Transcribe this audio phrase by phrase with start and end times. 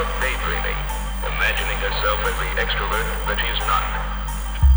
[0.00, 0.80] of daydreaming,
[1.28, 3.84] imagining herself as the extrovert that she is not.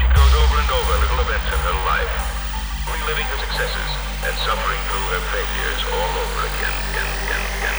[0.00, 2.14] She goes over and over little events in her life,
[2.88, 3.90] reliving her successes
[4.24, 7.69] and suffering through her failures all over again, again, again, again.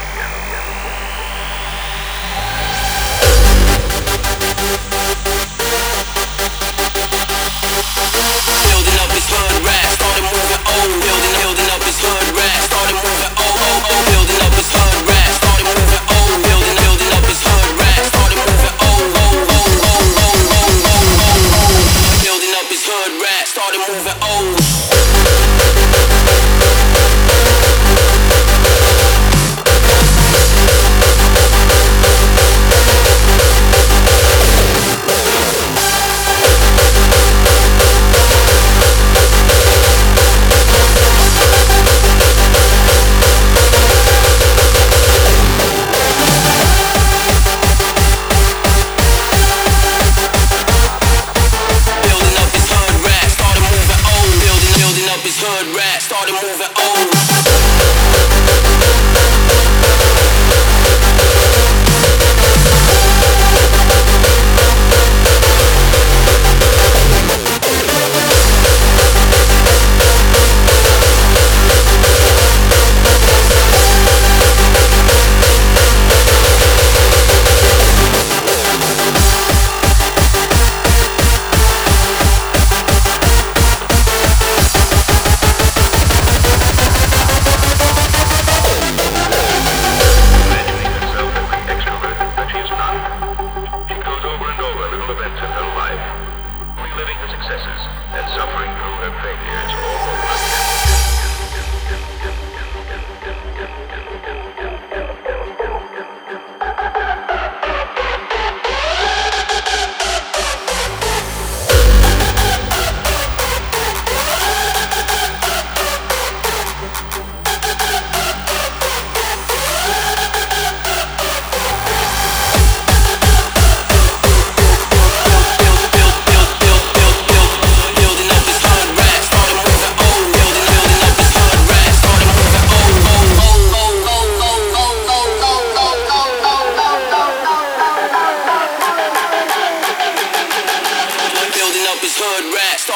[55.62, 58.11] hood rat started moving old.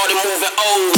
[0.05, 0.94] started moving old.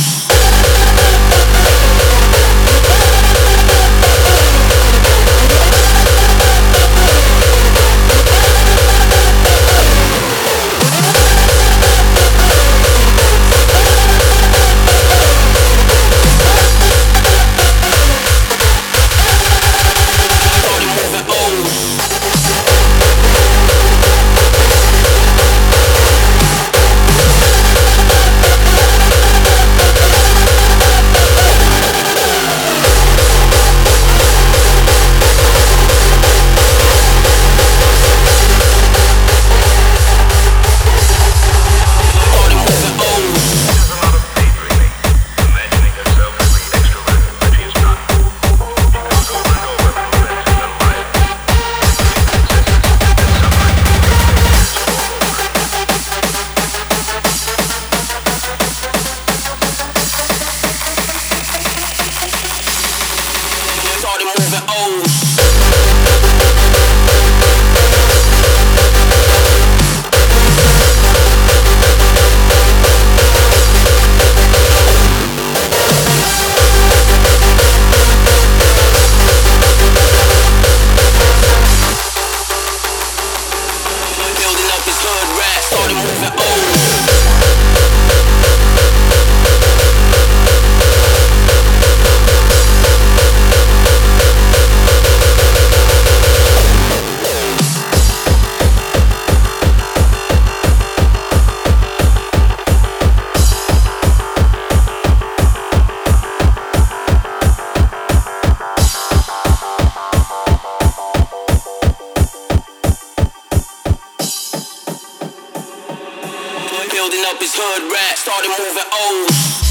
[117.07, 119.66] building up his hood rap, started moving O's.